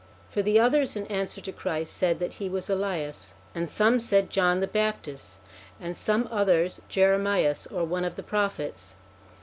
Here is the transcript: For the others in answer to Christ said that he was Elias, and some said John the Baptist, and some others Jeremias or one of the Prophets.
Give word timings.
For 0.31 0.41
the 0.41 0.59
others 0.59 0.95
in 0.95 1.05
answer 1.11 1.41
to 1.41 1.51
Christ 1.51 1.93
said 1.95 2.17
that 2.17 2.33
he 2.41 2.49
was 2.49 2.71
Elias, 2.71 3.35
and 3.53 3.69
some 3.69 3.99
said 3.99 4.31
John 4.31 4.59
the 4.59 4.65
Baptist, 4.65 5.37
and 5.79 5.95
some 5.95 6.27
others 6.31 6.81
Jeremias 6.89 7.67
or 7.67 7.83
one 7.85 8.03
of 8.03 8.15
the 8.15 8.23
Prophets. 8.23 8.95